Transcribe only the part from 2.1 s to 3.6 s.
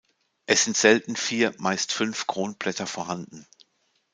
Kronblätter vorhanden.